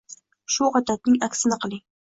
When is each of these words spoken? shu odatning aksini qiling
shu 0.55 0.71
odatning 0.81 1.21
aksini 1.31 1.63
qiling 1.63 1.87